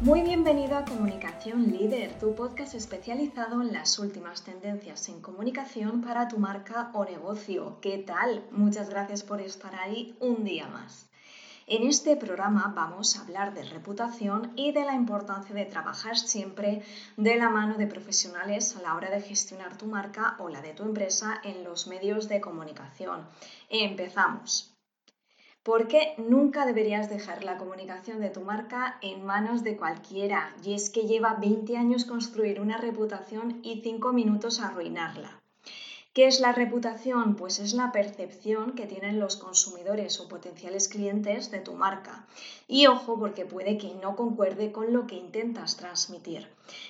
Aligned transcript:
Muy 0.00 0.22
bienvenido 0.22 0.76
a 0.78 0.84
Comunicación 0.84 1.72
Líder, 1.72 2.16
tu 2.20 2.32
podcast 2.36 2.72
especializado 2.74 3.60
en 3.60 3.72
las 3.72 3.98
últimas 3.98 4.44
tendencias 4.44 5.08
en 5.08 5.20
comunicación 5.20 6.02
para 6.02 6.28
tu 6.28 6.38
marca 6.38 6.92
o 6.94 7.04
negocio. 7.04 7.80
¿Qué 7.80 7.98
tal? 7.98 8.46
Muchas 8.52 8.90
gracias 8.90 9.24
por 9.24 9.40
estar 9.40 9.74
ahí 9.74 10.16
un 10.20 10.44
día 10.44 10.68
más. 10.68 11.08
En 11.66 11.82
este 11.82 12.16
programa 12.16 12.72
vamos 12.76 13.16
a 13.16 13.22
hablar 13.22 13.54
de 13.54 13.64
reputación 13.64 14.52
y 14.54 14.70
de 14.70 14.84
la 14.84 14.94
importancia 14.94 15.52
de 15.52 15.64
trabajar 15.64 16.16
siempre 16.16 16.84
de 17.16 17.34
la 17.34 17.50
mano 17.50 17.76
de 17.76 17.88
profesionales 17.88 18.76
a 18.76 18.82
la 18.82 18.94
hora 18.94 19.10
de 19.10 19.20
gestionar 19.20 19.76
tu 19.76 19.86
marca 19.86 20.36
o 20.38 20.48
la 20.48 20.62
de 20.62 20.74
tu 20.74 20.84
empresa 20.84 21.40
en 21.42 21.64
los 21.64 21.88
medios 21.88 22.28
de 22.28 22.40
comunicación. 22.40 23.28
Empezamos. 23.68 24.77
¿Por 25.68 25.86
qué 25.86 26.14
nunca 26.16 26.64
deberías 26.64 27.10
dejar 27.10 27.44
la 27.44 27.58
comunicación 27.58 28.22
de 28.22 28.30
tu 28.30 28.40
marca 28.40 28.96
en 29.02 29.26
manos 29.26 29.62
de 29.64 29.76
cualquiera? 29.76 30.54
Y 30.64 30.72
es 30.72 30.88
que 30.88 31.02
lleva 31.02 31.34
20 31.34 31.76
años 31.76 32.06
construir 32.06 32.58
una 32.58 32.78
reputación 32.78 33.60
y 33.62 33.82
5 33.82 34.14
minutos 34.14 34.60
arruinarla. 34.60 35.37
¿Qué 36.18 36.26
es 36.26 36.40
la 36.40 36.50
reputación? 36.50 37.36
Pues 37.36 37.60
es 37.60 37.74
la 37.74 37.92
percepción 37.92 38.72
que 38.72 38.88
tienen 38.88 39.20
los 39.20 39.36
consumidores 39.36 40.18
o 40.18 40.26
potenciales 40.26 40.88
clientes 40.88 41.52
de 41.52 41.60
tu 41.60 41.74
marca. 41.74 42.26
Y 42.66 42.88
ojo, 42.88 43.16
porque 43.20 43.44
puede 43.44 43.78
que 43.78 43.94
no 44.02 44.16
concuerde 44.16 44.72
con 44.72 44.92
lo 44.92 45.06
que 45.06 45.14
intentas 45.14 45.76
transmitir. 45.76 46.48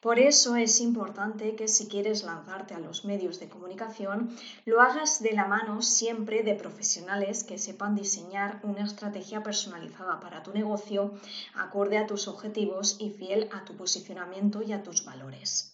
Por 0.00 0.18
eso 0.18 0.56
es 0.56 0.80
importante 0.80 1.54
que 1.54 1.68
si 1.68 1.86
quieres 1.86 2.24
lanzarte 2.24 2.72
a 2.72 2.78
los 2.78 3.04
medios 3.04 3.38
de 3.40 3.50
comunicación, 3.50 4.34
lo 4.64 4.80
hagas 4.80 5.22
de 5.22 5.32
la 5.32 5.44
mano 5.44 5.82
siempre 5.82 6.42
de 6.42 6.54
profesionales 6.54 7.44
que 7.44 7.58
sepan 7.58 7.94
diseñar 7.94 8.60
una 8.62 8.86
estrategia 8.86 9.42
personalizada 9.42 10.18
para 10.18 10.42
tu 10.42 10.54
negocio, 10.54 11.12
acorde 11.54 11.98
a 11.98 12.06
tus 12.06 12.26
objetivos 12.26 12.96
y 12.98 13.10
fiel 13.10 13.50
a 13.52 13.66
tu 13.66 13.76
posicionamiento 13.76 14.62
y 14.62 14.72
a 14.72 14.82
tus 14.82 15.04
valores. 15.04 15.69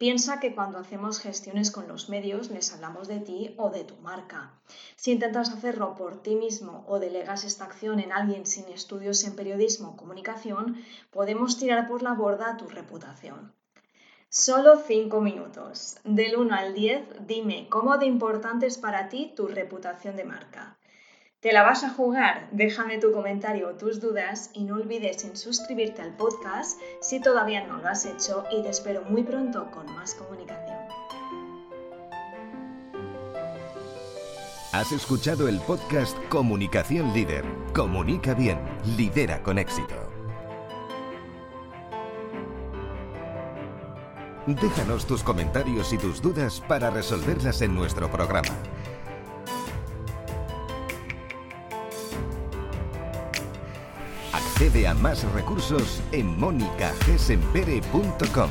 Piensa 0.00 0.40
que 0.40 0.54
cuando 0.54 0.78
hacemos 0.78 1.18
gestiones 1.18 1.70
con 1.70 1.86
los 1.86 2.08
medios 2.08 2.48
les 2.50 2.72
hablamos 2.72 3.06
de 3.06 3.20
ti 3.20 3.54
o 3.58 3.68
de 3.68 3.84
tu 3.84 3.96
marca. 3.96 4.54
Si 4.96 5.12
intentas 5.12 5.50
hacerlo 5.50 5.94
por 5.94 6.22
ti 6.22 6.36
mismo 6.36 6.86
o 6.88 6.98
delegas 6.98 7.44
esta 7.44 7.66
acción 7.66 8.00
en 8.00 8.10
alguien 8.10 8.46
sin 8.46 8.64
estudios 8.68 9.22
en 9.24 9.36
periodismo 9.36 9.90
o 9.90 9.96
comunicación, 9.98 10.82
podemos 11.10 11.58
tirar 11.58 11.86
por 11.86 12.02
la 12.02 12.14
borda 12.14 12.56
tu 12.56 12.66
reputación. 12.66 13.52
Solo 14.30 14.78
5 14.78 15.20
minutos. 15.20 15.98
Del 16.04 16.38
1 16.38 16.54
al 16.54 16.72
10, 16.72 17.26
dime 17.26 17.68
cómo 17.68 17.98
de 17.98 18.06
importante 18.06 18.64
es 18.64 18.78
para 18.78 19.10
ti 19.10 19.34
tu 19.36 19.48
reputación 19.48 20.16
de 20.16 20.24
marca. 20.24 20.78
¿Te 21.40 21.54
la 21.54 21.62
vas 21.62 21.84
a 21.84 21.88
jugar? 21.88 22.48
Déjame 22.52 22.98
tu 22.98 23.12
comentario 23.12 23.68
o 23.68 23.72
tus 23.72 23.98
dudas 23.98 24.50
y 24.52 24.64
no 24.64 24.74
olvides 24.74 25.24
en 25.24 25.38
suscribirte 25.38 26.02
al 26.02 26.14
podcast 26.14 26.78
si 27.00 27.18
todavía 27.18 27.66
no 27.66 27.78
lo 27.78 27.88
has 27.88 28.04
hecho 28.04 28.44
y 28.52 28.62
te 28.62 28.68
espero 28.68 29.04
muy 29.08 29.22
pronto 29.22 29.70
con 29.70 29.86
más 29.94 30.14
comunicación. 30.14 30.76
Has 34.72 34.92
escuchado 34.92 35.48
el 35.48 35.58
podcast 35.60 36.14
Comunicación 36.28 37.14
Líder. 37.14 37.46
Comunica 37.72 38.34
bien, 38.34 38.58
lidera 38.98 39.42
con 39.42 39.58
éxito. 39.58 39.94
Déjanos 44.46 45.06
tus 45.06 45.22
comentarios 45.22 45.90
y 45.94 45.96
tus 45.96 46.20
dudas 46.20 46.60
para 46.68 46.90
resolverlas 46.90 47.62
en 47.62 47.74
nuestro 47.74 48.10
programa. 48.10 48.50
Accede 54.60 54.88
a 54.88 54.92
más 54.92 55.24
recursos 55.32 56.02
en 56.12 56.38
monicagesempere.com. 56.38 58.50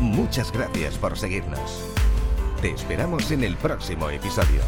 Muchas 0.00 0.50
gracias 0.50 0.96
por 0.96 1.18
seguirnos. 1.18 1.84
Te 2.62 2.70
esperamos 2.70 3.30
en 3.30 3.44
el 3.44 3.54
próximo 3.56 4.08
episodio. 4.08 4.62